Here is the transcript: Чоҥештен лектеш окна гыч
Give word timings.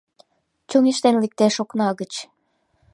Чоҥештен 0.69 1.15
лектеш 1.23 1.55
окна 1.63 1.87
гыч 1.99 2.13